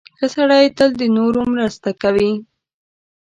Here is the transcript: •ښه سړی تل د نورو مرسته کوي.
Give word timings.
•ښه 0.17 0.27
سړی 0.35 0.65
تل 0.77 0.89
د 1.01 1.03
نورو 1.17 1.41
مرسته 1.53 1.89
کوي. 2.01 2.31